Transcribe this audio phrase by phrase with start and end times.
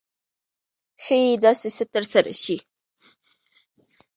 [1.03, 2.57] ښایي داسې څه ترسره شي.